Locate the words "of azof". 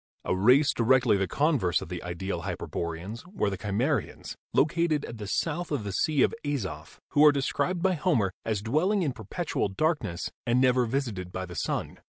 6.23-6.97